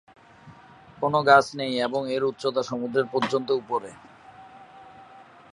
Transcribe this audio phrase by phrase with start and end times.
[1.01, 3.89] কোনো গাছ নেই এবং এর উচ্চতা সমুদ্রের পর্যন্ত উপরে।